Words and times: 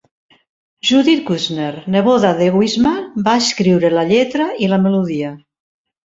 Judith 0.89 1.19
Kushner, 1.25 1.75
neboda 1.95 2.31
de 2.39 2.47
Wishman, 2.55 3.03
va 3.27 3.35
escriure 3.41 3.91
la 3.97 4.07
lletra 4.13 4.47
i 4.65 4.71
la 4.73 4.81
melodia. 4.87 5.35